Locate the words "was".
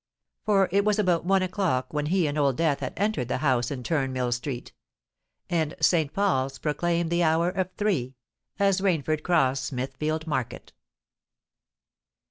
0.83-0.97